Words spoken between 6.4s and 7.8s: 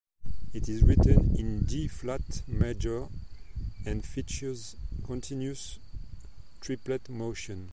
triplet motion.